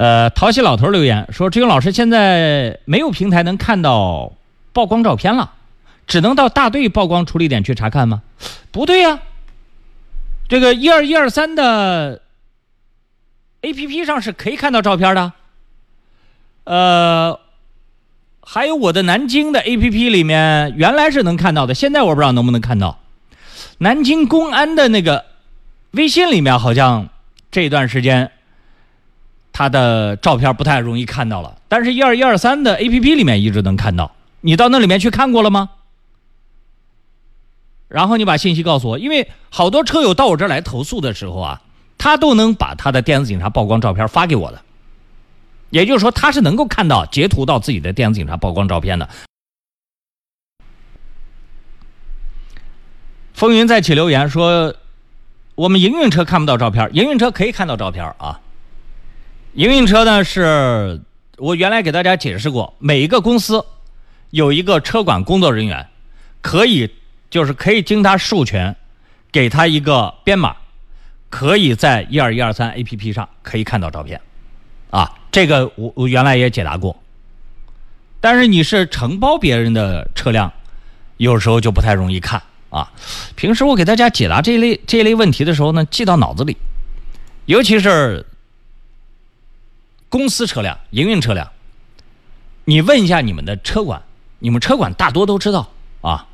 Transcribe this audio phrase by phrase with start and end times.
[0.00, 4.32] 呃，淘气老头留言说：“志勇老师，现在没有平台能看到
[4.72, 5.52] 曝光照片了，
[6.06, 8.22] 只能到大队曝光处理点去查看吗？”
[8.72, 9.20] 不对呀，
[10.48, 12.22] 这个一二一二三的
[13.60, 15.34] A P P 上是可以看到照片的。
[16.64, 17.38] 呃，
[18.40, 23.00] 还有我的南京的 A P P 里面原来是能看到的，现在我不知道能不能看到。
[23.76, 25.26] 南京公安的那个
[25.90, 27.10] 微信里面好像
[27.50, 28.32] 这段时间。
[29.60, 34.12] 他的照片不太容易看到了，但是，一二一二三的 A P P 里面一直能看到。
[34.40, 35.68] 你到那里面去看过了吗？
[37.86, 41.60] 然后你把信息告诉我，因为好多车友到我这儿来投诉的时候啊，
[41.98, 44.62] 他都能把他的电子警察曝光照片发给我的，
[45.68, 49.10] 也就是说，他是能够看到截图到自己的电子警察曝光照片的。
[53.34, 54.74] 风云再起留言说，
[55.54, 58.40] 我们营运车看不到照片，营运车可以看到照片啊。
[59.54, 61.00] 营运车呢，是
[61.36, 63.64] 我原来给大家解释过，每一个公司
[64.30, 65.88] 有一个车管工作人员，
[66.40, 66.88] 可以
[67.30, 68.76] 就是可以经他授权，
[69.32, 70.54] 给他一个编码，
[71.28, 74.20] 可以在一二一二三 A P P 上可以看到照片，
[74.90, 76.96] 啊，这个我我原来也解答过。
[78.20, 80.52] 但是你是承包别人的车辆，
[81.16, 82.92] 有时候就不太容易看啊。
[83.34, 86.56] 平时我给大家解答这一类这一类问题的时候呢，记到脑子里，
[87.46, 88.24] 尤其是。
[90.10, 91.50] 公司车辆、营运车辆，
[92.64, 94.02] 你问一下你们的车管，
[94.40, 95.70] 你们车管大多都知道
[96.02, 96.26] 啊。